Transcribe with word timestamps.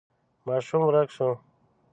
ماشوم 0.47 0.81
ورک 0.85 1.09
شو. 1.15 1.29